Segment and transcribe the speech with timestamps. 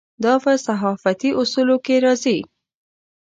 [0.23, 2.37] دا په صحافتي اصولو کې راځي.